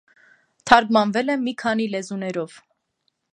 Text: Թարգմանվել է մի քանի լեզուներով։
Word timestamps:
Թարգմանվել 0.71 1.29
է 1.33 1.35
մի 1.49 1.53
քանի 1.65 1.87
լեզուներով։ 1.97 2.57